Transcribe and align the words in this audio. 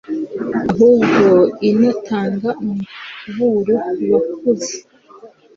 ahubwo 0.71 1.29
inatanga 1.69 2.49
umuburo 2.63 3.75
ku 3.93 4.01
bakuze 4.11 4.73